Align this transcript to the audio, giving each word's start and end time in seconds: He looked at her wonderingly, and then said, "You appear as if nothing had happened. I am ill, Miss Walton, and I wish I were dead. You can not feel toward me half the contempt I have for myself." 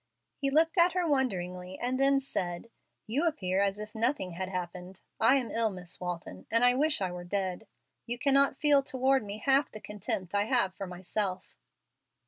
He 0.35 0.49
looked 0.49 0.79
at 0.79 0.93
her 0.93 1.07
wonderingly, 1.07 1.77
and 1.77 1.99
then 1.99 2.19
said, 2.19 2.71
"You 3.05 3.27
appear 3.27 3.61
as 3.61 3.77
if 3.77 3.93
nothing 3.93 4.31
had 4.31 4.49
happened. 4.49 5.01
I 5.19 5.35
am 5.35 5.51
ill, 5.51 5.69
Miss 5.69 5.99
Walton, 5.99 6.47
and 6.49 6.65
I 6.65 6.73
wish 6.73 7.01
I 7.03 7.11
were 7.11 7.23
dead. 7.23 7.67
You 8.07 8.17
can 8.17 8.33
not 8.33 8.57
feel 8.57 8.81
toward 8.81 9.23
me 9.23 9.37
half 9.37 9.69
the 9.71 9.79
contempt 9.79 10.33
I 10.33 10.45
have 10.45 10.73
for 10.73 10.87
myself." 10.87 11.55